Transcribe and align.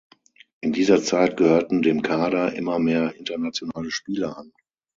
In 0.61 0.73
dieser 0.73 0.99
Zeit 1.03 1.37
gehörten 1.37 1.83
dem 1.83 2.01
Kader 2.01 2.53
immer 2.55 2.79
mehr 2.79 3.13
internationale 3.17 3.91
Spieler 3.91 4.35
an. 4.35 4.51